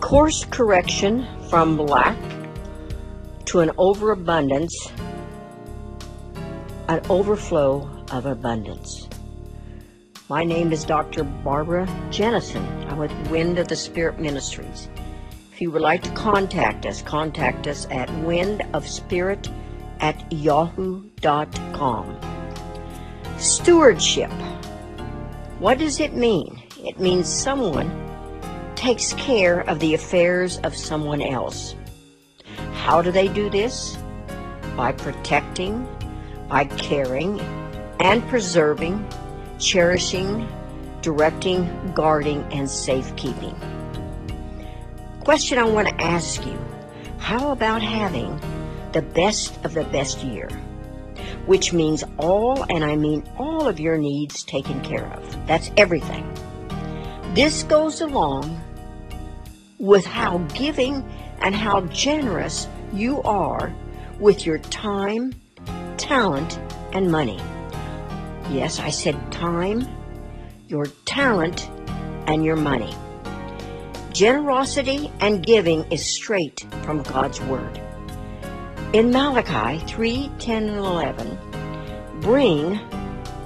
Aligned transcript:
course 0.00 0.44
correction 0.46 1.26
from 1.48 1.76
lack 1.76 2.16
to 3.44 3.60
an 3.60 3.70
overabundance, 3.78 4.74
an 6.88 7.00
overflow 7.08 7.88
of 8.10 8.26
abundance. 8.26 9.08
My 10.28 10.42
name 10.42 10.72
is 10.72 10.84
Dr. 10.84 11.24
Barbara 11.24 11.86
Jennison. 12.10 12.64
I'm 12.88 12.98
with 12.98 13.12
Wind 13.30 13.58
of 13.58 13.68
the 13.68 13.76
Spirit 13.76 14.18
Ministries. 14.18 14.88
If 15.52 15.60
you 15.60 15.70
would 15.70 15.82
like 15.82 16.02
to 16.04 16.10
contact 16.10 16.86
us, 16.86 17.02
contact 17.02 17.66
us 17.66 17.86
at 17.90 18.08
windofspirit 18.08 19.52
at 20.00 20.32
yahoo.com. 20.32 22.20
Stewardship. 23.38 24.30
What 25.58 25.78
does 25.78 26.00
it 26.00 26.14
mean? 26.14 26.62
It 26.78 26.98
means 26.98 27.28
someone 27.28 28.09
takes 28.80 29.12
care 29.12 29.60
of 29.68 29.78
the 29.78 29.92
affairs 29.92 30.56
of 30.60 30.74
someone 30.74 31.20
else. 31.20 31.74
How 32.72 33.02
do 33.02 33.12
they 33.12 33.28
do 33.28 33.50
this? 33.50 33.98
By 34.74 34.92
protecting, 34.92 35.86
by 36.48 36.64
caring, 36.64 37.40
and 38.00 38.26
preserving, 38.28 39.06
cherishing, 39.58 40.48
directing, 41.02 41.92
guarding, 41.94 42.42
and 42.54 42.70
safekeeping. 42.70 43.54
Question 45.24 45.58
I 45.58 45.64
want 45.64 45.88
to 45.88 46.02
ask 46.02 46.46
you 46.46 46.58
How 47.18 47.52
about 47.52 47.82
having 47.82 48.40
the 48.92 49.02
best 49.02 49.62
of 49.62 49.74
the 49.74 49.84
best 49.84 50.24
year? 50.24 50.48
Which 51.44 51.74
means 51.74 52.02
all, 52.16 52.64
and 52.70 52.82
I 52.82 52.96
mean 52.96 53.28
all 53.36 53.68
of 53.68 53.78
your 53.78 53.98
needs 53.98 54.42
taken 54.42 54.80
care 54.80 55.04
of. 55.12 55.46
That's 55.46 55.70
everything. 55.76 56.26
This 57.34 57.62
goes 57.64 58.00
along 58.00 58.58
with 59.80 60.04
how 60.04 60.38
giving 60.54 61.02
and 61.40 61.54
how 61.54 61.80
generous 61.86 62.68
you 62.92 63.22
are 63.22 63.74
with 64.18 64.44
your 64.44 64.58
time, 64.58 65.34
talent, 65.96 66.60
and 66.92 67.10
money. 67.10 67.40
Yes, 68.50 68.78
I 68.78 68.90
said 68.90 69.16
time, 69.32 69.88
your 70.68 70.86
talent, 71.06 71.70
and 72.26 72.44
your 72.44 72.56
money. 72.56 72.94
Generosity 74.12 75.10
and 75.20 75.44
giving 75.44 75.90
is 75.90 76.04
straight 76.04 76.66
from 76.82 77.02
God's 77.02 77.40
Word. 77.40 77.80
In 78.92 79.10
Malachi 79.10 79.84
3 79.86 80.30
10 80.38 80.68
and 80.68 80.76
11, 80.76 82.20
bring 82.20 82.78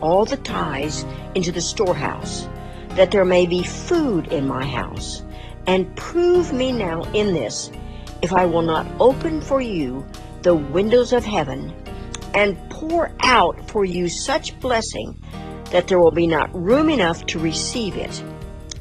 all 0.01 0.25
the 0.25 0.39
tithes 0.39 1.05
into 1.35 1.53
the 1.53 1.61
storehouse, 1.61 2.49
that 2.91 3.11
there 3.11 3.25
may 3.25 3.47
be 3.47 3.63
food 3.63 4.27
in 4.29 4.49
my 4.49 4.65
house 4.65 5.23
and 5.67 5.95
prove 5.97 6.53
me 6.53 6.73
now 6.73 7.03
in 7.13 7.35
this, 7.35 7.71
if 8.23 8.33
I 8.33 8.47
will 8.47 8.63
not 8.63 8.87
open 9.01 9.41
for 9.41 9.61
you 9.61 10.07
the 10.43 10.55
windows 10.55 11.13
of 11.13 11.25
heaven 11.25 11.73
and 12.35 12.59
pour 12.71 13.11
out 13.21 13.71
for 13.71 13.85
you 13.85 14.09
such 14.09 14.59
blessing 14.61 15.19
that 15.71 15.89
there 15.89 15.99
will 15.99 16.11
be 16.11 16.27
not 16.27 16.55
room 16.55 16.89
enough 16.89 17.25
to 17.27 17.39
receive 17.39 17.97
it. 17.97 18.23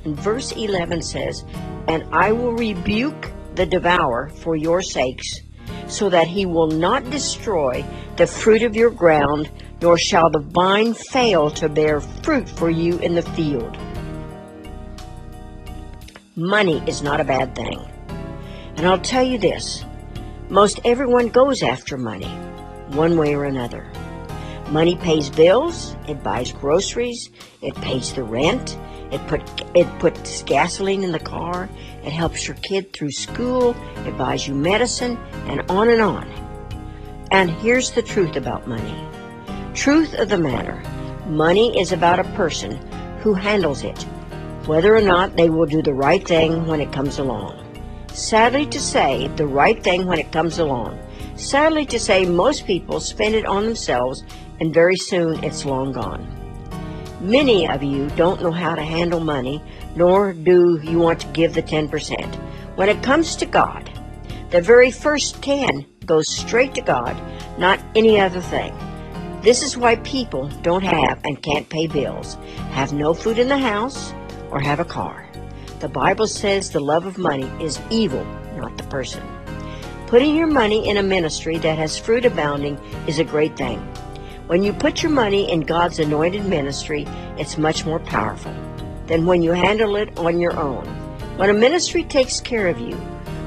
And 0.03 0.20
verse 0.20 0.52
11 0.52 1.02
says, 1.02 1.44
And 1.88 2.03
I 2.12 2.31
will 2.31 2.53
rebuke 2.53 3.31
the 3.56 3.66
devourer 3.66 4.30
for 4.30 4.56
your 4.56 4.81
sakes, 4.81 5.40
so 5.88 6.09
that 6.09 6.28
he 6.28 6.45
will 6.45 6.68
not 6.68 7.09
destroy 7.09 7.86
the 8.18 8.28
fruit 8.28 8.64
of 8.64 8.75
your 8.75 8.90
ground, 8.90 9.50
nor 9.81 9.97
shall 9.97 10.30
the 10.30 10.40
vine 10.40 10.94
fail 10.94 11.50
to 11.52 11.70
bear 11.70 12.02
fruit 12.02 12.50
for 12.50 12.70
you 12.70 12.97
in 13.00 13.16
the 13.16 13.22
field. 13.22 13.78
Money 16.36 16.81
is 16.88 17.03
not 17.03 17.22
a 17.22 17.23
bad 17.23 17.56
thing. 17.56 17.80
And 18.76 18.88
I'll 18.88 18.98
tell 18.98 19.22
you 19.22 19.38
this 19.38 19.86
most 20.50 20.80
everyone 20.84 21.28
goes 21.30 21.62
after 21.62 21.95
money, 21.95 22.31
one 22.90 23.17
way 23.17 23.36
or 23.36 23.45
another. 23.45 23.88
Money 24.69 24.96
pays 24.96 25.30
bills, 25.30 25.96
it 26.08 26.24
buys 26.24 26.52
groceries, 26.52 27.30
it 27.62 27.75
pays 27.75 28.13
the 28.13 28.24
rent, 28.24 28.80
it 29.12 29.22
put 29.28 29.44
it 29.75 29.88
puts 30.00 30.41
gasoline 30.41 31.03
in 31.03 31.12
the 31.12 31.19
car, 31.19 31.69
it 32.03 32.12
helps 32.12 32.47
your 32.47 32.58
kid 32.58 32.91
through 32.94 33.12
school, 33.12 33.75
it 33.97 34.18
buys 34.18 34.47
you 34.47 34.56
medicine, 34.56 35.18
and 35.46 35.62
on 35.69 35.90
and 35.90 36.02
on. 36.02 36.28
And 37.29 37.52
here's 37.52 37.91
the 37.91 38.02
truth 38.02 38.38
about 38.38 38.68
money. 38.68 39.08
Truth 39.75 40.16
of 40.16 40.29
the 40.29 40.40
matter, 40.40 40.81
money 41.28 41.79
is 41.79 41.91
about 41.91 42.18
a 42.18 42.35
person 42.35 42.72
who 43.19 43.35
handles 43.35 43.84
it 43.84 44.03
whether 44.66 44.96
or 44.96 45.01
not 45.01 45.35
they 45.35 45.50
will 45.50 45.66
do 45.66 45.81
the 45.81 45.94
right 45.94 46.25
thing 46.25 46.66
when 46.66 46.79
it 46.79 46.94
comes 46.94 47.19
along. 47.19 47.59
Sadly 48.07 48.66
to 48.68 48.79
say, 48.79 49.28
the 49.35 49.47
right 49.47 49.84
thing 49.84 50.06
when 50.06 50.19
it 50.19 50.31
comes 50.31 50.59
along. 50.59 51.00
Sadly 51.35 51.85
to 51.88 52.00
say, 52.00 52.25
most 52.25 52.66
people 52.66 53.00
spend 53.00 53.35
it 53.35 53.46
on 53.46 53.66
themselves 53.66 54.23
and 54.62 54.73
very 54.73 54.96
soon 54.96 55.44
it's 55.44 55.66
long 55.66 55.91
gone. 55.91 56.28
Many 57.19 57.68
of 57.68 57.84
you 57.84 58.09
don't 58.12 58.41
know 58.41 58.52
how 58.52 58.75
to 58.75 58.81
handle 58.81 59.19
money, 59.19 59.62
nor 59.96 60.34
do 60.34 60.79
you 60.84 61.00
want 61.00 61.22
to 61.22 61.28
give 61.28 61.53
the 61.53 61.63
10%. 61.63 62.35
When 62.75 62.90
it 62.90 63.03
comes 63.03 63.35
to 63.38 63.46
God, 63.46 63.90
the 64.50 64.62
very 64.62 64.91
first 64.91 65.41
10 65.41 65.85
goes 66.06 66.29
straight 66.29 66.73
to 66.75 66.81
God, 66.81 67.19
not 67.57 67.79
any 67.96 68.19
other 68.19 68.41
thing. 68.41 68.73
This 69.41 69.63
is 69.63 69.75
why 69.75 69.97
people 69.97 70.47
don't 70.62 70.84
have 70.84 71.19
and 71.25 71.41
can't 71.41 71.69
pay 71.69 71.88
bills, 71.88 72.35
have 72.72 72.94
no 72.94 73.13
food 73.13 73.40
in 73.40 73.47
the 73.47 73.57
house, 73.57 74.13
or 74.53 74.59
have 74.59 74.80
a 74.80 74.86
car. 74.86 75.28
The 75.80 75.90
Bible 75.90 76.28
says 76.28 76.69
the 76.69 76.80
love 76.80 77.08
of 77.08 77.18
money 77.18 77.52
is 77.59 77.81
evil, 77.90 78.24
not 78.56 78.78
the 78.78 78.84
person. 78.84 79.24
Putting 80.06 80.36
your 80.36 80.47
money 80.47 80.88
in 80.88 80.97
a 80.97 81.03
ministry 81.03 81.58
that 81.58 81.80
has 81.80 81.97
fruit 81.97 82.24
abounding 82.24 82.78
is 83.08 83.18
a 83.18 83.24
great 83.24 83.58
thing. 83.58 83.80
When 84.46 84.64
you 84.64 84.72
put 84.72 85.02
your 85.02 85.12
money 85.12 85.52
in 85.52 85.62
God's 85.62 85.97
anointed 85.97 86.46
ministry, 86.46 87.08
it's 87.38 87.58
much 87.58 87.84
more 87.84 88.00
powerful 88.00 88.53
than 89.08 89.25
when 89.25 89.41
you 89.41 89.53
handle 89.53 89.96
it 89.96 90.16
on 90.19 90.40
your 90.40 90.56
own. 90.56 90.85
When 91.38 91.50
a 91.50 91.53
ministry 91.53 92.03
takes 92.03 92.40
care 92.40 92.68
of 92.68 92.80
you, 92.80 92.96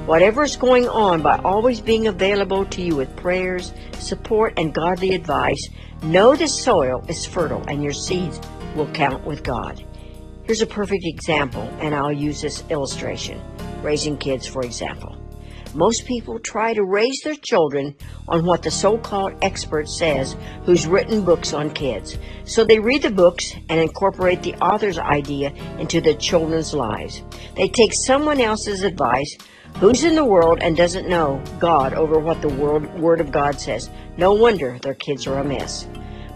whatever 0.06 0.43
is 0.43 0.56
going 0.56 0.88
on 0.88 1.23
by 1.23 1.38
always 1.44 1.81
being 1.81 2.09
available 2.09 2.65
to 2.67 2.83
you 2.83 2.97
with 2.97 3.15
prayers, 3.15 3.73
support, 4.00 4.55
and 4.56 4.75
godly 4.75 5.15
advice, 5.15 5.69
know 6.03 6.34
the 6.34 6.49
soil 6.49 7.05
is 7.09 7.25
fertile 7.25 7.62
and 7.69 7.84
your 7.84 7.93
seeds 7.93 8.41
will 8.75 8.91
count 8.93 9.25
with 9.25 9.44
God. 9.44 9.84
Here's 10.47 10.62
a 10.62 10.67
perfect 10.67 11.05
example, 11.05 11.69
and 11.81 11.93
I'll 11.93 12.12
use 12.12 12.41
this 12.41 12.62
illustration. 12.71 13.43
Raising 13.83 14.17
kids, 14.17 14.47
for 14.47 14.62
example. 14.62 15.17
Most 15.75 16.07
people 16.07 16.39
try 16.39 16.73
to 16.73 16.84
raise 16.84 17.21
their 17.25 17.34
children 17.34 17.97
on 18.29 18.47
what 18.47 18.62
the 18.62 18.71
so 18.71 18.97
called 18.97 19.33
expert 19.43 19.89
says 19.89 20.37
who's 20.62 20.87
written 20.87 21.25
books 21.25 21.53
on 21.53 21.71
kids. 21.71 22.17
So 22.45 22.62
they 22.62 22.79
read 22.79 23.03
the 23.03 23.11
books 23.11 23.55
and 23.69 23.81
incorporate 23.81 24.45
the 24.45 24.55
author's 24.55 24.99
idea 24.99 25.53
into 25.81 26.01
their 26.01 26.15
children's 26.15 26.73
lives. 26.73 27.23
They 27.56 27.67
take 27.67 27.93
someone 27.93 28.41
else's 28.41 28.85
advice 28.85 29.37
who's 29.79 30.05
in 30.05 30.15
the 30.15 30.25
world 30.25 30.61
and 30.62 30.77
doesn't 30.77 31.09
know 31.09 31.43
God 31.59 31.93
over 31.93 32.21
what 32.21 32.41
the 32.41 32.51
world, 32.51 32.87
Word 33.01 33.21
of 33.21 33.33
God 33.33 33.61
says. 33.61 33.91
No 34.17 34.33
wonder 34.33 34.79
their 34.79 34.95
kids 34.95 35.27
are 35.27 35.41
a 35.41 35.45
mess. 35.45 35.89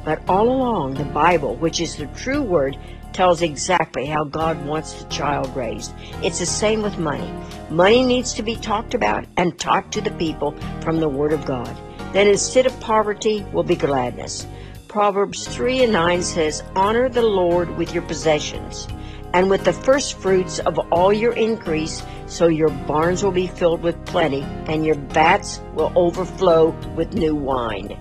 But 0.05 0.29
all 0.29 0.49
along, 0.49 0.95
the 0.95 1.05
Bible, 1.05 1.57
which 1.57 1.81
is 1.81 1.95
the 1.95 2.07
true 2.09 2.43
Word, 2.43 2.77
tells 3.13 3.43
exactly 3.43 4.07
how 4.07 4.25
God 4.25 4.65
wants 4.65 4.95
the 4.95 5.09
child 5.09 5.55
raised. 5.57 5.93
It's 6.23 6.39
the 6.39 6.47
same 6.47 6.83
with 6.83 6.99
money. 6.99 7.33
Money 7.71 8.03
needs 8.03 8.33
to 8.35 8.43
be 8.43 8.57
talked 8.57 8.95
about 8.95 9.27
and 9.37 9.59
taught 9.59 9.93
to 9.93 10.01
the 10.01 10.11
people 10.13 10.53
from 10.81 11.01
the 11.01 11.09
Word 11.09 11.33
of 11.33 11.45
God. 11.45 11.77
Then 12.13 12.27
instead 12.27 12.67
of 12.67 12.81
poverty 12.81 13.47
will 13.53 13.63
be 13.63 13.77
gladness. 13.77 14.47
Proverbs 14.89 15.47
3 15.47 15.85
and 15.85 15.93
9 15.93 16.23
says, 16.23 16.63
Honor 16.75 17.09
the 17.09 17.23
Lord 17.23 17.71
with 17.77 17.95
your 17.95 18.03
possessions 18.03 18.89
and 19.33 19.49
with 19.49 19.65
the 19.65 19.73
first 19.73 20.19
fruits 20.19 20.59
of 20.59 20.79
all 20.91 21.13
your 21.13 21.33
increase, 21.35 22.03
so 22.27 22.49
your 22.49 22.71
barns 22.71 23.23
will 23.23 23.31
be 23.31 23.47
filled 23.47 23.83
with 23.83 24.05
plenty 24.07 24.43
and 24.67 24.85
your 24.85 24.97
vats 24.97 25.61
will 25.75 25.93
overflow 25.95 26.71
with 26.97 27.15
new 27.15 27.37
wine. 27.37 27.97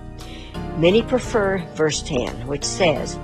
Many 0.76 1.02
prefer 1.02 1.58
verse 1.74 2.02
10, 2.02 2.46
which 2.46 2.64
says, 2.64 3.18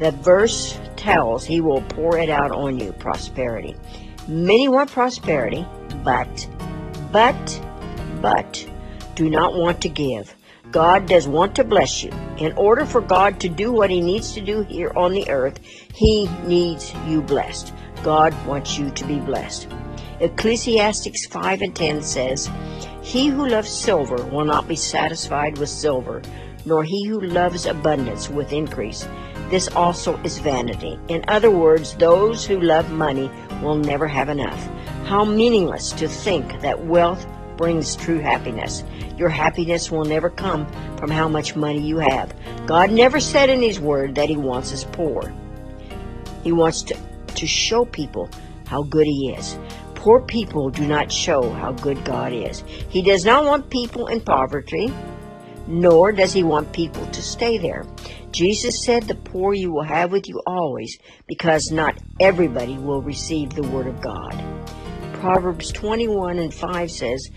the 0.00 0.10
verse 0.12 0.80
tells 0.96 1.44
he 1.44 1.60
will 1.60 1.82
pour 1.82 2.16
it 2.16 2.30
out 2.30 2.50
on 2.50 2.78
you, 2.78 2.90
prosperity. 2.92 3.76
Many 4.26 4.66
want 4.66 4.90
prosperity, 4.90 5.66
but, 6.02 6.48
but, 7.12 7.62
but 8.22 8.66
do 9.14 9.28
not 9.28 9.54
want 9.54 9.82
to 9.82 9.90
give. 9.90 10.34
God 10.70 11.06
does 11.06 11.28
want 11.28 11.54
to 11.56 11.64
bless 11.64 12.02
you. 12.02 12.10
In 12.38 12.52
order 12.54 12.86
for 12.86 13.02
God 13.02 13.40
to 13.40 13.48
do 13.50 13.72
what 13.72 13.90
he 13.90 14.00
needs 14.00 14.32
to 14.32 14.40
do 14.40 14.62
here 14.62 14.90
on 14.96 15.12
the 15.12 15.28
earth, 15.28 15.58
he 15.92 16.26
needs 16.46 16.94
you 17.06 17.20
blessed. 17.20 17.74
God 18.02 18.34
wants 18.46 18.78
you 18.78 18.90
to 18.92 19.04
be 19.04 19.18
blessed. 19.18 19.68
Ecclesiastics 20.20 21.26
5 21.26 21.60
and 21.60 21.76
10 21.76 22.02
says, 22.02 22.48
He 23.02 23.26
who 23.26 23.48
loves 23.48 23.68
silver 23.70 24.24
will 24.26 24.46
not 24.46 24.66
be 24.66 24.76
satisfied 24.76 25.58
with 25.58 25.68
silver, 25.68 26.22
nor 26.64 26.84
he 26.84 27.06
who 27.06 27.20
loves 27.20 27.66
abundance 27.66 28.30
with 28.30 28.52
increase. 28.52 29.06
This 29.50 29.68
also 29.74 30.16
is 30.22 30.38
vanity. 30.38 30.98
In 31.08 31.24
other 31.26 31.50
words, 31.50 31.96
those 31.96 32.46
who 32.46 32.60
love 32.60 32.90
money 32.92 33.28
will 33.60 33.74
never 33.74 34.06
have 34.06 34.28
enough. 34.28 34.64
How 35.06 35.24
meaningless 35.24 35.90
to 35.92 36.06
think 36.06 36.60
that 36.60 36.86
wealth 36.86 37.26
brings 37.56 37.96
true 37.96 38.20
happiness. 38.20 38.84
Your 39.18 39.28
happiness 39.28 39.90
will 39.90 40.04
never 40.04 40.30
come 40.30 40.66
from 40.96 41.10
how 41.10 41.28
much 41.28 41.56
money 41.56 41.80
you 41.80 41.98
have. 41.98 42.32
God 42.64 42.92
never 42.92 43.18
said 43.18 43.50
in 43.50 43.60
His 43.60 43.80
Word 43.80 44.14
that 44.14 44.28
He 44.28 44.36
wants 44.36 44.72
us 44.72 44.84
poor. 44.84 45.34
He 46.44 46.52
wants 46.52 46.82
to, 46.84 46.96
to 47.34 47.46
show 47.46 47.84
people 47.84 48.30
how 48.66 48.84
good 48.84 49.06
He 49.06 49.34
is. 49.36 49.58
Poor 49.96 50.22
people 50.22 50.70
do 50.70 50.86
not 50.86 51.12
show 51.12 51.50
how 51.50 51.72
good 51.72 52.02
God 52.04 52.32
is. 52.32 52.64
He 52.88 53.02
does 53.02 53.26
not 53.26 53.44
want 53.44 53.68
people 53.68 54.06
in 54.06 54.20
poverty, 54.20 54.90
nor 55.70 56.12
does 56.12 56.32
He 56.32 56.42
want 56.42 56.72
people 56.72 57.06
to 57.06 57.22
stay 57.22 57.56
there. 57.56 57.84
Jesus 58.32 58.84
said, 58.84 59.04
The 59.04 59.14
poor 59.14 59.54
you 59.54 59.72
will 59.72 59.84
have 59.84 60.12
with 60.12 60.28
you 60.28 60.42
always, 60.46 60.98
because 61.26 61.70
not 61.70 61.98
everybody 62.20 62.76
will 62.76 63.02
receive 63.02 63.50
the 63.50 63.68
Word 63.68 63.86
of 63.86 64.00
God. 64.00 64.34
Proverbs 65.14 65.70
21 65.72 66.38
and 66.38 66.52
5 66.52 66.90
says, 66.90 67.30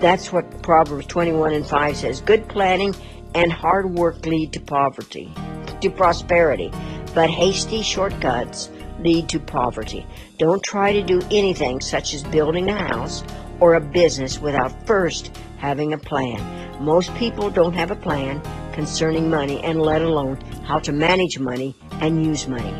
that's 0.00 0.32
what 0.32 0.62
Proverbs 0.62 1.06
21 1.06 1.52
and 1.52 1.66
5 1.66 1.96
says. 1.96 2.20
Good 2.20 2.48
planning 2.48 2.94
and 3.34 3.52
hard 3.52 3.90
work 3.90 4.24
lead 4.26 4.52
to 4.54 4.60
poverty, 4.60 5.32
to 5.80 5.90
prosperity, 5.90 6.70
but 7.14 7.30
hasty 7.30 7.82
shortcuts 7.82 8.70
lead 9.00 9.28
to 9.30 9.40
poverty. 9.40 10.06
Don't 10.38 10.62
try 10.62 10.92
to 10.92 11.02
do 11.02 11.20
anything 11.30 11.80
such 11.80 12.14
as 12.14 12.22
building 12.24 12.68
a 12.70 12.76
house 12.76 13.22
or 13.60 13.74
a 13.74 13.80
business 13.80 14.38
without 14.40 14.86
first 14.86 15.36
having 15.58 15.92
a 15.92 15.98
plan. 15.98 16.40
Most 16.82 17.14
people 17.14 17.50
don't 17.50 17.72
have 17.72 17.90
a 17.90 17.96
plan 17.96 18.40
concerning 18.72 19.30
money 19.30 19.62
and 19.64 19.80
let 19.80 20.02
alone 20.02 20.36
how 20.64 20.78
to 20.80 20.92
manage 20.92 21.38
money 21.38 21.74
and 22.00 22.24
use 22.24 22.46
money. 22.46 22.74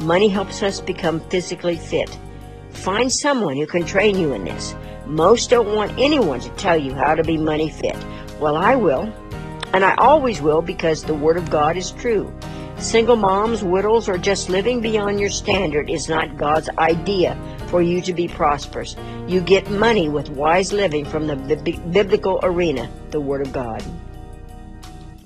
Money 0.00 0.28
helps 0.28 0.62
us 0.62 0.80
become 0.80 1.20
physically 1.30 1.76
fit. 1.76 2.10
Find 2.70 3.10
someone 3.10 3.56
who 3.56 3.66
can 3.66 3.86
train 3.86 4.18
you 4.18 4.32
in 4.32 4.44
this. 4.44 4.74
Most 5.06 5.50
don't 5.50 5.74
want 5.74 5.98
anyone 5.98 6.40
to 6.40 6.50
tell 6.50 6.76
you 6.76 6.94
how 6.94 7.14
to 7.14 7.22
be 7.22 7.36
money 7.36 7.70
fit. 7.70 7.96
Well, 8.40 8.56
I 8.56 8.74
will. 8.74 9.12
And 9.72 9.84
I 9.84 9.94
always 9.96 10.40
will 10.40 10.62
because 10.62 11.04
the 11.04 11.14
Word 11.14 11.36
of 11.36 11.50
God 11.50 11.76
is 11.76 11.92
true. 11.92 12.32
Single 12.78 13.16
moms, 13.16 13.62
widows, 13.62 14.08
or 14.08 14.18
just 14.18 14.48
living 14.48 14.80
beyond 14.80 15.20
your 15.20 15.30
standard 15.30 15.88
is 15.88 16.08
not 16.08 16.36
God's 16.36 16.68
idea 16.78 17.38
for 17.68 17.80
you 17.80 18.00
to 18.02 18.12
be 18.12 18.28
prosperous. 18.28 18.96
You 19.26 19.40
get 19.40 19.70
money 19.70 20.08
with 20.08 20.28
wise 20.30 20.72
living 20.72 21.04
from 21.04 21.26
the 21.26 21.36
biblical 21.92 22.40
arena, 22.42 22.90
the 23.10 23.20
Word 23.20 23.46
of 23.46 23.52
God. 23.52 23.82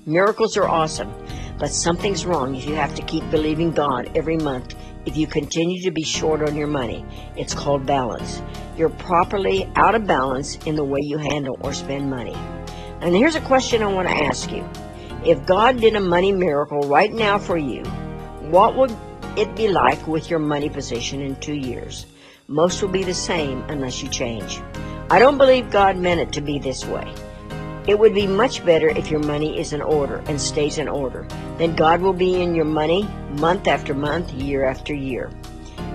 Miracles 0.07 0.57
are 0.57 0.69
awesome, 0.69 1.13
but 1.59 1.73
something's 1.73 2.25
wrong 2.25 2.55
if 2.55 2.65
you 2.65 2.75
have 2.75 2.95
to 2.95 3.03
keep 3.03 3.29
believing 3.31 3.73
God 3.73 4.11
every 4.15 4.37
month 4.37 4.75
if 5.05 5.17
you 5.17 5.27
continue 5.27 5.83
to 5.83 5.91
be 5.91 6.03
short 6.03 6.43
on 6.43 6.55
your 6.55 6.67
money. 6.67 7.05
It's 7.37 7.55
called 7.55 7.87
balance. 7.87 8.43
You're 8.77 8.91
properly 8.91 9.71
out 9.75 9.95
of 9.95 10.07
balance 10.07 10.57
in 10.67 10.77
the 10.77 10.85
way 10.85 11.01
you 11.03 11.19
handle 11.19 11.59
or 11.61 11.73
spend 11.73 12.11
money. 12.11 12.37
And 13.01 13.15
here's 13.15 13.35
a 13.35 13.41
question 13.41 13.83
I 13.83 13.87
want 13.87 14.09
to 14.09 14.15
ask 14.15 14.53
you. 14.53 14.69
If 15.25 15.45
God 15.47 15.81
did 15.81 15.97
a 15.97 16.01
money 16.01 16.31
miracle 16.31 16.83
right 16.83 17.13
now 17.13 17.39
for 17.39 17.57
you, 17.57 17.83
what 18.51 18.77
would 18.77 18.97
it 19.37 19.55
be 19.57 19.67
like 19.67 20.07
with 20.07 20.31
your 20.31 20.39
money 20.39 20.71
position 20.71 21.21
in 21.21 21.35
two 21.37 21.55
years? 21.55 22.07
Most 22.47 22.81
will 22.81 22.89
be 22.89 23.03
the 23.03 23.13
same 23.13 23.63
unless 23.69 24.01
you 24.01 24.09
change. 24.09 24.61
I 25.11 25.19
don't 25.19 25.37
believe 25.37 25.71
God 25.71 25.97
meant 25.97 26.21
it 26.21 26.33
to 26.35 26.41
be 26.41 26.61
this 26.61 26.87
way. 26.87 27.13
It 27.89 27.99
would 27.99 28.15
be 28.15 28.29
much 28.29 28.65
better 28.65 28.89
if 28.89 29.11
your 29.11 29.21
money 29.21 29.59
is 29.59 29.73
in 29.73 29.83
order 29.83 30.23
and 30.29 30.41
stays 30.41 30.79
in 30.79 30.89
order. 30.89 31.27
Then 31.57 31.75
God 31.75 32.01
will 32.01 32.13
be 32.13 32.41
in 32.41 32.55
your 32.55 32.65
money 32.65 33.03
month 33.31 33.67
after 33.67 33.95
month, 33.95 34.33
year 34.33 34.65
after 34.65 34.95
year. 34.95 35.31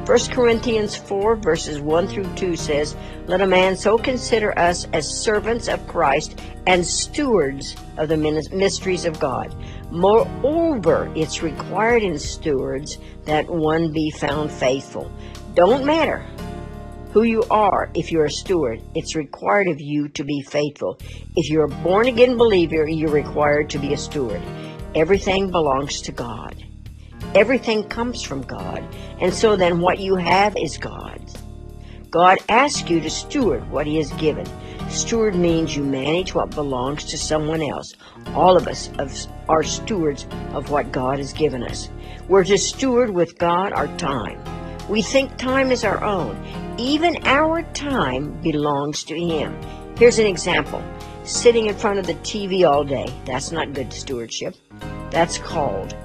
1 0.05 0.19
Corinthians 0.31 0.97
4 0.97 1.37
verses 1.37 1.79
1 1.79 2.07
through 2.09 2.35
2 2.35 2.57
says, 2.57 2.93
Let 3.27 3.39
a 3.39 3.47
man 3.47 3.77
so 3.77 3.97
consider 3.97 4.57
us 4.59 4.85
as 4.91 5.23
servants 5.23 5.69
of 5.69 5.87
Christ 5.87 6.41
and 6.67 6.85
stewards 6.85 7.77
of 7.95 8.09
the 8.09 8.17
mysteries 8.17 9.05
of 9.05 9.17
God. 9.21 9.55
Moreover, 9.91 11.09
it's 11.15 11.41
required 11.41 12.03
in 12.03 12.19
stewards 12.19 12.97
that 13.23 13.47
one 13.47 13.93
be 13.93 14.11
found 14.11 14.51
faithful. 14.51 15.09
Don't 15.53 15.85
matter 15.85 16.19
who 17.13 17.23
you 17.23 17.43
are 17.49 17.89
if 17.93 18.11
you're 18.11 18.25
a 18.25 18.31
steward. 18.31 18.81
It's 18.95 19.15
required 19.15 19.69
of 19.69 19.79
you 19.79 20.09
to 20.09 20.25
be 20.25 20.41
faithful. 20.41 20.99
If 21.37 21.49
you're 21.49 21.65
a 21.71 21.75
born 21.81 22.07
again 22.07 22.35
believer, 22.35 22.85
you're 22.89 23.09
required 23.09 23.69
to 23.69 23.79
be 23.79 23.93
a 23.93 23.97
steward. 23.97 24.41
Everything 24.95 25.49
belongs 25.49 26.01
to 26.01 26.11
God. 26.11 26.61
Everything 27.35 27.83
comes 27.89 28.21
from 28.21 28.41
God. 28.43 28.83
And 29.19 29.33
so 29.33 29.55
then 29.55 29.79
what 29.79 29.99
you 29.99 30.15
have 30.15 30.55
is 30.57 30.77
God's. 30.77 31.35
God 32.09 32.37
asks 32.47 32.89
you 32.89 32.99
to 32.99 33.09
steward 33.09 33.69
what 33.71 33.87
He 33.87 33.97
has 33.97 34.11
given. 34.13 34.45
Steward 34.89 35.33
means 35.33 35.75
you 35.75 35.83
manage 35.83 36.35
what 36.35 36.51
belongs 36.51 37.05
to 37.05 37.17
someone 37.17 37.63
else. 37.63 37.93
All 38.35 38.55
of 38.55 38.67
us 38.67 38.91
are 39.49 39.63
stewards 39.63 40.27
of 40.53 40.69
what 40.69 40.91
God 40.91 41.17
has 41.17 41.33
given 41.33 41.63
us. 41.63 41.89
We're 42.27 42.43
to 42.43 42.57
steward 42.57 43.09
with 43.09 43.39
God 43.39 43.73
our 43.73 43.87
time. 43.97 44.39
We 44.87 45.01
think 45.01 45.37
time 45.37 45.71
is 45.71 45.83
our 45.83 46.03
own. 46.03 46.37
Even 46.77 47.25
our 47.25 47.63
time 47.73 48.39
belongs 48.41 49.03
to 49.05 49.19
Him. 49.19 49.59
Here's 49.97 50.19
an 50.19 50.27
example 50.27 50.83
sitting 51.23 51.65
in 51.67 51.75
front 51.75 51.97
of 51.97 52.05
the 52.05 52.15
TV 52.15 52.69
all 52.69 52.83
day. 52.83 53.11
That's 53.25 53.51
not 53.51 53.73
good 53.73 53.91
stewardship. 53.91 54.55
That's 55.09 55.37
called 55.39 55.95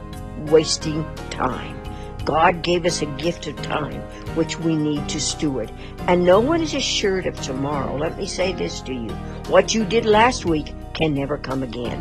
wasting 0.47 1.05
time. 1.31 1.77
God 2.25 2.63
gave 2.63 2.85
us 2.85 3.01
a 3.01 3.07
gift 3.07 3.47
of 3.47 3.57
time, 3.63 4.01
which 4.35 4.59
we 4.59 4.77
need 4.77 5.09
to 5.09 5.21
steward. 5.21 5.73
And 6.01 6.25
no 6.25 6.41
one 6.41 6.61
is 6.61 6.75
assured 6.75 7.27
of 7.27 7.41
tomorrow. 7.41 7.97
Let 7.97 8.19
me 8.19 8.27
say 8.27 8.53
this 8.53 8.81
to 8.83 8.93
you 8.93 9.11
what 9.49 9.75
you 9.75 9.85
did 9.85 10.05
last 10.05 10.45
week 10.45 10.75
can 10.93 11.15
never 11.15 11.39
come 11.39 11.63
again. 11.63 12.01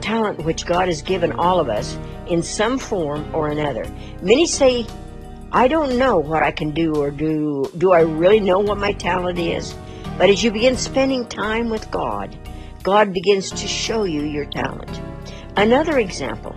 Talent 0.00 0.44
which 0.44 0.64
God 0.64 0.88
has 0.88 1.02
given 1.02 1.32
all 1.32 1.60
of 1.60 1.68
us 1.68 1.98
in 2.26 2.42
some 2.42 2.78
form 2.78 3.34
or 3.34 3.48
another. 3.48 3.84
Many 4.22 4.46
say 4.46 4.86
I 5.52 5.68
don't 5.68 5.98
know 5.98 6.18
what 6.18 6.42
I 6.42 6.50
can 6.50 6.72
do 6.72 6.96
or 6.96 7.10
do. 7.10 7.70
Do 7.78 7.92
I 7.92 8.00
really 8.00 8.40
know 8.40 8.58
what 8.58 8.78
my 8.78 8.92
talent 8.92 9.38
is? 9.38 9.74
But 10.18 10.30
as 10.30 10.42
you 10.42 10.50
begin 10.50 10.76
spending 10.76 11.26
time 11.26 11.70
with 11.70 11.90
God, 11.90 12.36
God 12.82 13.12
begins 13.12 13.50
to 13.50 13.68
show 13.68 14.04
you 14.04 14.22
your 14.22 14.46
talent. 14.46 15.00
Another 15.56 15.98
example. 15.98 16.56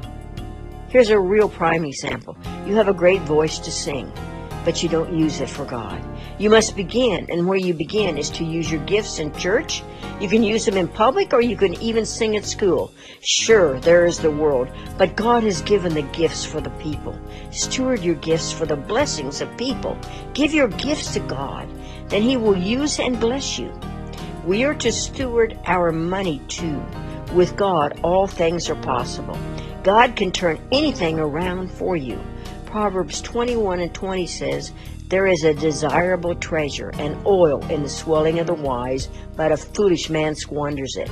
Here's 0.89 1.10
a 1.10 1.19
real 1.19 1.50
prime 1.50 1.84
example. 1.84 2.38
You 2.66 2.75
have 2.75 2.88
a 2.88 2.94
great 2.94 3.22
voice 3.24 3.60
to 3.60 3.72
sing, 3.72 4.10
but 4.63 4.81
you 4.81 4.88
don't 4.88 5.12
use 5.12 5.42
it 5.42 5.50
for 5.50 5.66
God. 5.66 6.01
You 6.39 6.50
must 6.50 6.78
begin, 6.78 7.25
and 7.30 7.45
where 7.45 7.57
you 7.57 7.73
begin 7.73 8.18
is 8.18 8.30
to 8.31 8.45
use 8.45 8.71
your 8.71 8.80
gifts 8.85 9.19
in 9.19 9.33
church. 9.33 9.83
You 10.21 10.30
can 10.30 10.44
use 10.44 10.64
them 10.66 10.78
in 10.78 10.88
public, 10.88 11.33
or 11.33 11.42
you 11.42 11.57
can 11.57 11.73
even 11.81 12.06
sing 12.06 12.38
at 12.38 12.45
school. 12.45 12.94
Sure, 13.19 13.78
there 13.81 14.06
is 14.06 14.18
the 14.18 14.31
world, 14.31 14.69
but 14.97 15.18
God 15.18 15.44
has 15.44 15.62
given 15.62 15.94
the 15.94 16.04
gifts 16.04 16.45
for 16.45 16.62
the 16.62 16.69
people. 16.80 17.19
Steward 17.52 18.02
your 18.02 18.16
gifts 18.16 18.54
for 18.54 18.66
the 18.66 18.78
blessings 18.78 19.42
of 19.42 19.57
people. 19.57 19.97
Give 20.33 20.54
your 20.54 20.69
gifts 20.69 21.14
to 21.16 21.19
God, 21.19 21.68
then 22.07 22.21
He 22.21 22.38
will 22.38 22.57
use 22.57 22.97
and 22.97 23.19
bless 23.19 23.59
you. 23.59 23.78
We 24.45 24.64
are 24.64 24.76
to 24.76 24.94
steward 24.94 25.59
our 25.66 25.92
money 25.92 26.40
too. 26.47 26.81
With 27.33 27.57
God, 27.57 28.00
all 28.04 28.26
things 28.26 28.69
are 28.69 28.81
possible. 28.81 29.38
God 29.88 30.18
can 30.18 30.34
turn 30.34 30.60
anything 30.74 31.18
around 31.18 31.72
for 31.72 31.96
you. 31.96 32.20
Proverbs 32.66 33.22
21 33.22 33.80
and 33.80 33.94
20 33.94 34.28
says, 34.28 34.74
there 35.08 35.28
is 35.28 35.46
a 35.46 35.54
desirable 35.54 36.36
treasure 36.36 36.92
and 36.96 37.16
oil 37.26 37.66
in 37.68 37.84
the 37.84 37.90
swelling 37.90 38.40
of 38.40 38.48
the 38.48 38.54
wise, 38.54 39.08
but 39.38 39.54
a 39.54 39.56
foolish 39.56 40.10
man 40.10 40.36
squanders 40.36 40.98
it. 40.98 41.10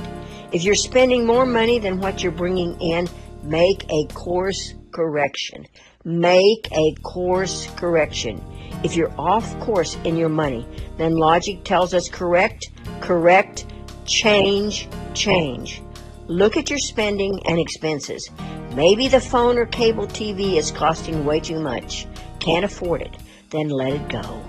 If 0.52 0.62
you're 0.62 0.74
spending 0.74 1.24
more 1.24 1.46
money 1.46 1.78
than 1.78 2.00
what 2.00 2.22
you're 2.22 2.32
bringing 2.32 2.78
in, 2.82 3.08
make 3.42 3.90
a 3.90 4.12
course 4.12 4.74
correction. 4.92 5.66
Make 6.04 6.70
a 6.70 6.94
course 7.02 7.70
correction. 7.76 8.44
If 8.84 8.94
you're 8.94 9.18
off 9.18 9.58
course 9.60 9.96
in 10.04 10.18
your 10.18 10.28
money, 10.28 10.66
then 10.98 11.16
logic 11.16 11.64
tells 11.64 11.94
us 11.94 12.10
correct, 12.10 12.68
correct, 13.00 13.64
change, 14.04 14.86
change. 15.14 15.80
Look 16.28 16.58
at 16.58 16.68
your 16.68 16.78
spending 16.78 17.40
and 17.46 17.58
expenses. 17.58 18.28
Maybe 18.76 19.08
the 19.08 19.20
phone 19.20 19.58
or 19.58 19.66
cable 19.66 20.06
TV 20.06 20.56
is 20.56 20.70
costing 20.70 21.24
way 21.24 21.40
too 21.40 21.58
much. 21.58 22.06
Can't 22.38 22.64
afford 22.64 23.02
it 23.02 23.16
then 23.50 23.68
let 23.68 23.92
it 23.92 24.08
go. 24.08 24.42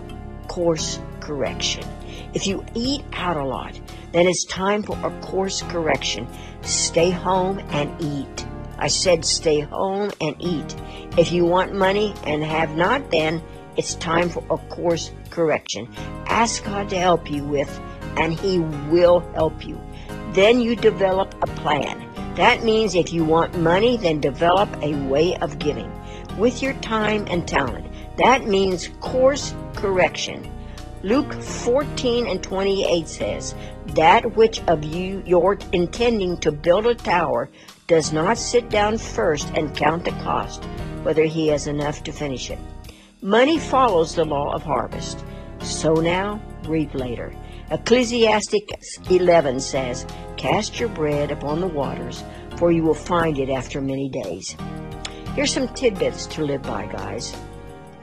Course 0.48 1.00
correction. 1.20 1.84
If 2.34 2.48
you 2.48 2.66
eat 2.74 3.04
out 3.14 3.38
a 3.38 3.44
lot, 3.44 3.80
then 4.12 4.28
it's 4.28 4.46
time 4.46 4.84
for 4.84 4.98
a 5.06 5.22
course 5.22 5.62
correction. 5.64 6.28
Stay 6.62 7.10
home 7.10 7.60
and 7.70 7.94
eat. 8.02 8.46
I 8.78 8.88
said 8.88 9.26
stay 9.26 9.62
home 9.62 10.12
and 10.22 10.36
eat. 10.40 10.76
If 11.18 11.32
you 11.32 11.46
want 11.46 11.74
money 11.74 12.14
and 12.24 12.44
have 12.44 12.76
not, 12.76 13.12
then 13.12 13.42
it's 13.76 13.96
time 13.96 14.30
for 14.30 14.44
a 14.50 14.58
course 14.58 15.12
correction. 15.30 15.88
Ask 16.28 16.64
God 16.64 16.90
to 16.90 16.98
help 16.98 17.30
you 17.32 17.44
with, 17.44 17.80
and 18.18 18.34
He 18.34 18.60
will 18.90 19.20
help 19.34 19.66
you. 19.66 19.80
Then 20.32 20.60
you 20.60 20.76
develop 20.76 21.34
a 21.42 21.48
plan. 21.48 22.07
That 22.38 22.64
means 22.64 22.94
if 22.94 23.12
you 23.12 23.26
want 23.26 23.58
money, 23.58 23.98
then 23.98 24.22
develop 24.22 24.70
a 24.84 24.94
way 25.08 25.36
of 25.38 25.58
giving 25.58 25.92
with 26.38 26.62
your 26.62 26.74
time 26.74 27.26
and 27.30 27.48
talent. 27.48 27.88
That 28.18 28.46
means 28.46 28.90
course 29.00 29.56
correction. 29.76 30.50
Luke 31.02 31.34
14 31.34 32.28
and 32.28 32.44
28 32.44 33.08
says, 33.08 33.56
That 33.96 34.36
which 34.36 34.62
of 34.68 34.84
you 34.84 35.24
you're 35.26 35.58
intending 35.74 36.38
to 36.38 36.52
build 36.52 36.86
a 36.86 36.94
tower 36.94 37.50
does 37.88 38.14
not 38.14 38.38
sit 38.38 38.70
down 38.70 39.00
first 39.00 39.48
and 39.56 39.76
count 39.76 40.06
the 40.06 40.12
cost, 40.24 40.64
whether 41.02 41.24
he 41.24 41.48
has 41.48 41.66
enough 41.66 42.04
to 42.04 42.12
finish 42.12 42.52
it. 42.52 42.60
Money 43.24 43.58
follows 43.58 44.14
the 44.14 44.26
law 44.26 44.54
of 44.54 44.62
harvest. 44.62 45.24
Sow 45.62 45.96
now, 45.96 46.40
reap 46.66 46.94
later. 46.94 47.34
Ecclesiastes 47.72 49.00
11 49.10 49.60
says, 49.60 50.06
Cast 50.38 50.80
your 50.80 50.90
bread 50.90 51.32
upon 51.32 51.60
the 51.60 51.68
waters, 51.68 52.24
for 52.58 52.72
you 52.72 52.84
will 52.84 52.94
find 52.94 53.40
it 53.40 53.50
after 53.50 53.82
many 53.82 54.08
days. 54.08 54.56
Here's 55.34 55.52
some 55.52 55.68
tidbits 55.70 56.28
to 56.28 56.44
live 56.44 56.62
by, 56.62 56.86
guys. 56.86 57.36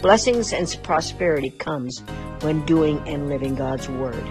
Blessings 0.00 0.52
and 0.52 0.76
prosperity 0.82 1.50
comes 1.50 2.02
when 2.40 2.66
doing 2.66 2.98
and 3.08 3.28
living 3.28 3.54
God's 3.54 3.88
Word. 3.88 4.26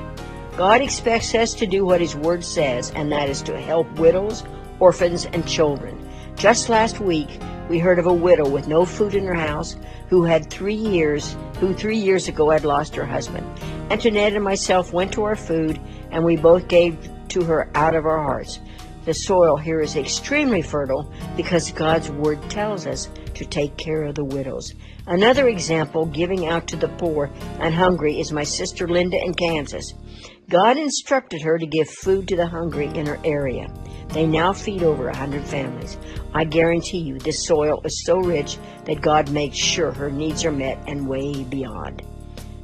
God 0.57 0.81
expects 0.81 1.33
us 1.33 1.53
to 1.55 1.65
do 1.65 1.85
what 1.85 2.01
His 2.01 2.15
Word 2.15 2.43
says, 2.43 2.91
and 2.91 3.11
that 3.11 3.29
is 3.29 3.41
to 3.43 3.59
help 3.59 3.89
widows, 3.97 4.43
orphans, 4.79 5.25
and 5.25 5.47
children. 5.47 5.97
Just 6.35 6.69
last 6.69 6.99
week, 6.99 7.29
we 7.69 7.79
heard 7.79 7.99
of 7.99 8.05
a 8.05 8.13
widow 8.13 8.47
with 8.47 8.67
no 8.67 8.85
food 8.85 9.15
in 9.15 9.25
her 9.25 9.33
house 9.33 9.75
who 10.09 10.23
had 10.23 10.49
three 10.49 10.75
years, 10.75 11.35
who 11.59 11.73
three 11.73 11.97
years 11.97 12.27
ago 12.27 12.49
had 12.49 12.65
lost 12.65 12.95
her 12.95 13.05
husband. 13.05 13.45
Antoinette 13.89 14.33
and 14.33 14.43
myself 14.43 14.93
went 14.93 15.11
to 15.13 15.23
our 15.23 15.35
food, 15.35 15.79
and 16.11 16.23
we 16.23 16.35
both 16.35 16.67
gave 16.67 16.97
to 17.29 17.43
her 17.43 17.69
out 17.75 17.95
of 17.95 18.05
our 18.05 18.21
hearts. 18.21 18.59
The 19.05 19.13
soil 19.13 19.57
here 19.57 19.81
is 19.81 19.97
extremely 19.97 20.61
fertile 20.61 21.11
because 21.35 21.71
God's 21.71 22.09
Word 22.09 22.41
tells 22.49 22.87
us 22.87 23.09
to 23.33 23.45
take 23.45 23.75
care 23.75 24.03
of 24.03 24.15
the 24.15 24.23
widows. 24.23 24.73
Another 25.07 25.49
example, 25.49 26.05
giving 26.05 26.47
out 26.47 26.67
to 26.67 26.77
the 26.77 26.87
poor 26.87 27.29
and 27.59 27.73
hungry, 27.73 28.19
is 28.19 28.31
my 28.31 28.43
sister 28.43 28.87
Linda 28.87 29.21
in 29.21 29.33
Kansas. 29.33 29.93
God 30.49 30.77
instructed 30.77 31.41
her 31.41 31.57
to 31.57 31.65
give 31.65 31.89
food 31.89 32.27
to 32.29 32.37
the 32.37 32.47
hungry 32.47 32.87
in 32.87 33.05
her 33.05 33.19
area. 33.25 33.67
They 34.09 34.27
now 34.27 34.53
feed 34.53 34.83
over 34.83 35.09
a 35.09 35.15
hundred 35.15 35.45
families. 35.45 35.97
I 36.33 36.43
guarantee 36.43 36.99
you 36.99 37.19
this 37.19 37.45
soil 37.45 37.81
is 37.83 38.05
so 38.05 38.17
rich 38.17 38.57
that 38.85 39.01
God 39.01 39.31
makes 39.31 39.57
sure 39.57 39.91
her 39.91 40.11
needs 40.11 40.45
are 40.45 40.51
met 40.51 40.77
and 40.87 41.07
way 41.07 41.43
beyond. 41.43 42.03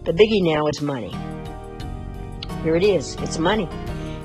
The 0.03 0.13
biggie 0.13 0.43
now 0.43 0.67
is 0.67 0.81
money. 0.81 1.15
Here 2.63 2.75
it 2.75 2.84
is. 2.84 3.15
It's 3.15 3.38
money. 3.38 3.67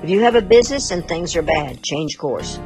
If 0.03 0.11
you 0.11 0.21
have 0.21 0.35
a 0.35 0.43
business 0.43 0.91
and 0.91 1.07
things 1.07 1.35
are 1.37 1.43
bad, 1.43 1.83
change 1.83 2.19
course. 2.19 2.59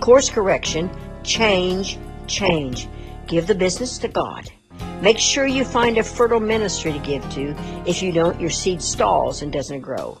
Course 0.00 0.30
correction, 0.30 0.90
change, 1.22 1.98
change. 2.26 2.88
Give 3.26 3.46
the 3.46 3.54
business 3.54 3.98
to 3.98 4.08
God. 4.08 4.50
Make 5.00 5.18
sure 5.18 5.46
you 5.46 5.64
find 5.64 5.98
a 5.98 6.02
fertile 6.02 6.40
ministry 6.40 6.92
to 6.92 6.98
give 6.98 7.28
to. 7.34 7.54
If 7.86 8.02
you 8.02 8.12
don't, 8.12 8.40
your 8.40 8.50
seed 8.50 8.80
stalls 8.80 9.42
and 9.42 9.52
doesn't 9.52 9.80
grow. 9.80 10.18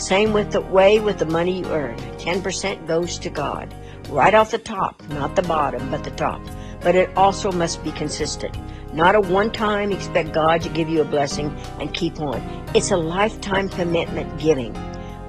Same 0.00 0.32
with 0.32 0.50
the 0.50 0.62
way 0.62 0.98
with 0.98 1.18
the 1.18 1.26
money 1.26 1.58
you 1.58 1.66
earn. 1.66 1.98
10% 2.18 2.86
goes 2.86 3.18
to 3.18 3.28
God. 3.28 3.74
Right 4.08 4.32
off 4.32 4.50
the 4.50 4.56
top, 4.56 5.02
not 5.10 5.36
the 5.36 5.42
bottom, 5.42 5.90
but 5.90 6.04
the 6.04 6.10
top. 6.12 6.40
But 6.80 6.94
it 6.94 7.14
also 7.18 7.52
must 7.52 7.84
be 7.84 7.92
consistent. 7.92 8.56
Not 8.94 9.14
a 9.14 9.20
one 9.20 9.50
time 9.52 9.92
expect 9.92 10.32
God 10.32 10.62
to 10.62 10.70
give 10.70 10.88
you 10.88 11.02
a 11.02 11.04
blessing 11.04 11.54
and 11.78 11.92
keep 11.92 12.18
on. 12.18 12.40
It's 12.74 12.90
a 12.90 12.96
lifetime 12.96 13.68
commitment 13.68 14.40
giving. 14.40 14.74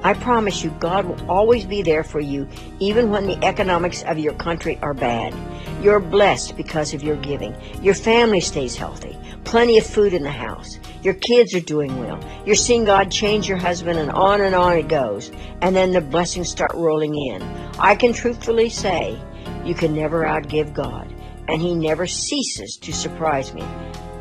I 0.04 0.13
promise 0.13 0.63
you, 0.63 0.70
God 0.80 1.06
will 1.06 1.30
always 1.30 1.66
be 1.66 1.82
there 1.82 2.06
for 2.06 2.22
you, 2.22 2.48
even 2.80 3.10
when 3.10 3.28
the 3.28 3.44
economics 3.44 4.04
of 4.04 4.20
your 4.20 4.34
country 4.36 4.80
are 4.82 4.94
bad. 4.94 5.36
You're 5.84 6.00
blessed 6.00 6.56
because 6.56 6.94
of 6.94 7.04
your 7.04 7.18
giving. 7.18 7.54
Your 7.84 7.94
family 7.94 8.40
stays 8.40 8.78
healthy. 8.78 9.18
Plenty 9.44 9.78
of 9.78 9.86
food 9.86 10.13
in 10.13 10.24
the 10.24 10.32
house. 10.32 10.80
Your 11.01 11.15
kids 11.15 11.53
are 11.55 11.62
doing 11.62 12.00
well. 12.00 12.20
You're 12.46 12.55
seeing 12.55 12.86
God 12.86 13.12
change 13.12 13.48
your 13.48 13.58
husband, 13.58 14.00
and 14.00 14.12
on 14.12 14.41
and 14.41 14.55
on 14.55 14.77
it 14.77 14.88
goes. 14.88 15.31
And 15.62 15.75
then 15.75 15.91
the 15.91 16.01
blessings 16.01 16.50
start 16.50 16.74
rolling 16.74 17.15
in. 17.15 17.41
I 17.79 17.96
can 17.96 18.13
truthfully 18.13 18.70
say, 18.70 19.20
you 19.65 19.74
can 19.74 19.96
never 19.96 20.24
outgive 20.24 20.74
God, 20.74 21.13
and 21.48 21.62
He 21.62 21.75
never 21.75 22.08
ceases 22.08 22.77
to 22.81 22.93
surprise 22.93 23.53
me 23.53 23.63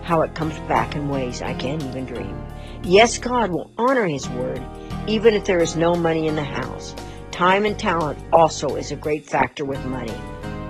how 0.03 0.23
it 0.23 0.35
comes 0.35 0.59
back 0.61 0.97
in 0.97 1.09
ways 1.09 1.43
I 1.43 1.55
can't 1.55 1.83
even 1.83 2.07
dream. 2.07 2.47
Yes, 2.83 3.19
God 3.19 3.51
will 3.51 3.71
honor 3.77 4.07
His 4.07 4.29
word 4.31 4.65
even 5.07 5.35
if 5.35 5.45
there 5.45 5.61
is 5.61 5.77
no 5.77 5.95
money 5.95 6.29
in 6.29 6.37
the 6.37 6.45
house. 6.45 6.95
Time 7.31 7.65
and 7.65 7.79
talent 7.79 8.19
also 8.33 8.77
is 8.77 8.93
a 8.93 8.97
great 8.97 9.27
factor 9.27 9.65
with 9.65 9.85
money. 9.87 10.15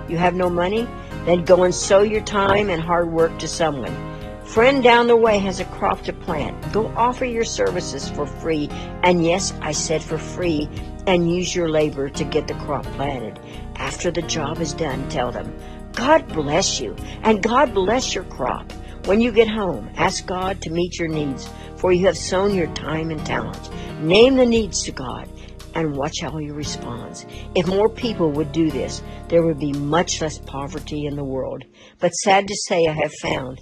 You 0.07 0.17
have 0.17 0.35
no 0.35 0.49
money? 0.49 0.87
Then 1.25 1.45
go 1.45 1.63
and 1.63 1.75
sow 1.75 2.01
your 2.01 2.21
time 2.21 2.69
and 2.69 2.81
hard 2.81 3.11
work 3.11 3.37
to 3.39 3.47
someone. 3.47 4.10
Friend 4.51 4.83
down 4.83 5.07
the 5.07 5.15
way 5.15 5.39
has 5.39 5.61
a 5.61 5.65
crop 5.65 6.01
to 6.01 6.11
plant. 6.11 6.73
Go 6.73 6.87
offer 6.97 7.23
your 7.23 7.45
services 7.45 8.09
for 8.09 8.25
free. 8.25 8.67
And 9.01 9.25
yes, 9.25 9.53
I 9.61 9.71
said 9.71 10.03
for 10.03 10.17
free. 10.17 10.67
And 11.07 11.33
use 11.33 11.55
your 11.55 11.69
labor 11.69 12.09
to 12.09 12.23
get 12.25 12.49
the 12.49 12.55
crop 12.55 12.83
planted. 12.97 13.39
After 13.77 14.11
the 14.11 14.23
job 14.23 14.59
is 14.59 14.73
done, 14.73 15.07
tell 15.07 15.31
them, 15.31 15.57
God 15.93 16.27
bless 16.33 16.81
you 16.81 16.97
and 17.23 17.41
God 17.41 17.73
bless 17.73 18.13
your 18.13 18.25
crop. 18.25 18.69
When 19.05 19.21
you 19.21 19.31
get 19.31 19.47
home, 19.47 19.89
ask 19.95 20.25
God 20.25 20.61
to 20.63 20.69
meet 20.69 20.99
your 20.99 21.07
needs, 21.07 21.49
for 21.77 21.93
you 21.93 22.05
have 22.07 22.17
sown 22.17 22.53
your 22.53 22.67
time 22.73 23.09
and 23.09 23.25
talent. 23.25 23.69
Name 24.01 24.35
the 24.35 24.45
needs 24.45 24.83
to 24.83 24.91
God 24.91 25.29
and 25.75 25.95
watch 25.95 26.19
how 26.21 26.37
He 26.37 26.51
responds. 26.51 27.25
If 27.55 27.67
more 27.67 27.87
people 27.87 28.29
would 28.31 28.51
do 28.51 28.69
this, 28.69 29.01
there 29.29 29.43
would 29.43 29.59
be 29.59 29.71
much 29.71 30.19
less 30.19 30.39
poverty 30.39 31.05
in 31.05 31.15
the 31.15 31.23
world. 31.23 31.63
But 31.99 32.09
sad 32.09 32.49
to 32.49 32.55
say, 32.67 32.85
I 32.85 32.91
have 32.91 33.13
found 33.13 33.61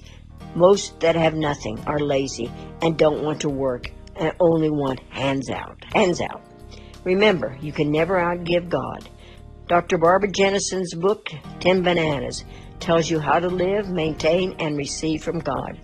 most 0.56 1.00
that 1.00 1.16
have 1.16 1.34
nothing 1.34 1.80
are 1.86 2.00
lazy 2.00 2.52
and 2.82 2.98
don't 2.98 3.24
want 3.24 3.42
to 3.42 3.50
work 3.50 3.92
and 4.16 4.34
only 4.40 4.70
want 4.70 5.00
hands 5.10 5.50
out. 5.50 5.84
Hands 5.94 6.20
out. 6.22 6.42
Remember, 7.04 7.58
you 7.62 7.72
can 7.72 7.92
never 7.92 8.16
outgive 8.16 8.70
God. 8.70 9.10
Dr. 9.68 9.98
Barbara 9.98 10.30
Jennison's 10.32 10.94
book, 10.94 11.30
10 11.60 11.84
Bananas, 11.84 12.44
tells 12.80 13.10
you 13.10 13.20
how 13.20 13.40
to 13.40 13.48
live, 13.48 13.90
maintain, 13.90 14.56
and 14.60 14.78
receive 14.78 15.24
from 15.24 15.40
God. 15.40 15.80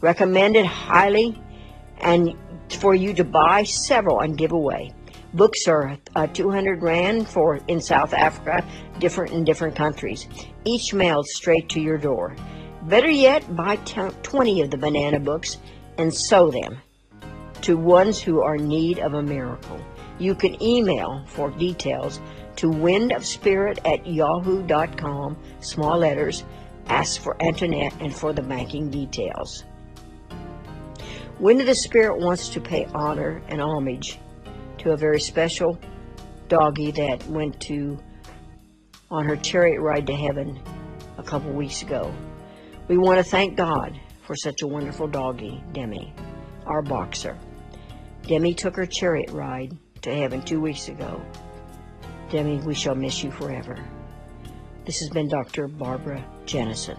Recommended 0.00 0.66
highly 0.66 1.40
and 1.98 2.34
for 2.70 2.94
you 2.94 3.14
to 3.14 3.24
buy 3.24 3.64
several 3.64 4.20
and 4.20 4.36
give 4.36 4.52
away. 4.52 4.92
Books 5.32 5.68
are 5.68 5.96
uh, 6.16 6.26
200 6.26 6.82
rand 6.82 7.28
for 7.28 7.60
in 7.68 7.80
South 7.80 8.12
Africa, 8.14 8.64
different 8.98 9.32
in 9.32 9.44
different 9.44 9.76
countries. 9.76 10.26
Each 10.64 10.92
mailed 10.92 11.26
straight 11.26 11.68
to 11.70 11.80
your 11.80 11.98
door. 11.98 12.34
Better 12.90 13.08
yet, 13.08 13.54
buy 13.54 13.76
t- 13.76 14.02
20 14.24 14.62
of 14.62 14.70
the 14.72 14.76
banana 14.76 15.20
books 15.20 15.58
and 15.96 16.12
sow 16.12 16.50
them 16.50 16.76
to 17.62 17.76
ones 17.76 18.20
who 18.20 18.40
are 18.40 18.56
in 18.56 18.66
need 18.66 18.98
of 18.98 19.14
a 19.14 19.22
miracle. 19.22 19.80
You 20.18 20.34
can 20.34 20.60
email 20.60 21.22
for 21.28 21.50
details 21.52 22.20
to 22.56 22.66
windofspirit 22.66 23.78
at 23.84 24.04
yahoo.com, 24.08 25.38
small 25.60 25.98
letters, 25.98 26.42
ask 26.86 27.20
for 27.20 27.40
Antoinette 27.40 27.94
and 28.00 28.12
for 28.12 28.32
the 28.32 28.42
banking 28.42 28.90
details. 28.90 29.62
Wind 31.38 31.60
of 31.60 31.68
the 31.68 31.76
Spirit 31.76 32.18
wants 32.18 32.48
to 32.48 32.60
pay 32.60 32.86
honor 32.92 33.40
and 33.46 33.60
homage 33.60 34.18
to 34.78 34.90
a 34.90 34.96
very 34.96 35.20
special 35.20 35.78
doggie 36.48 36.90
that 36.90 37.24
went 37.28 37.60
to 37.60 38.00
on 39.12 39.26
her 39.26 39.36
chariot 39.36 39.80
ride 39.80 40.08
to 40.08 40.12
heaven 40.12 40.58
a 41.18 41.22
couple 41.22 41.52
weeks 41.52 41.82
ago. 41.82 42.12
We 42.90 42.98
want 42.98 43.18
to 43.18 43.22
thank 43.22 43.56
God 43.56 44.00
for 44.26 44.34
such 44.34 44.62
a 44.62 44.66
wonderful 44.66 45.06
doggie, 45.06 45.62
Demi, 45.70 46.12
our 46.66 46.82
boxer. 46.82 47.38
Demi 48.22 48.52
took 48.52 48.74
her 48.74 48.84
chariot 48.84 49.30
ride 49.30 49.78
to 50.02 50.12
heaven 50.12 50.42
two 50.42 50.60
weeks 50.60 50.88
ago. 50.88 51.22
Demi, 52.30 52.58
we 52.66 52.74
shall 52.74 52.96
miss 52.96 53.22
you 53.22 53.30
forever. 53.30 53.78
This 54.86 54.98
has 54.98 55.08
been 55.08 55.28
Dr. 55.28 55.68
Barbara 55.68 56.24
Jennison. 56.46 56.98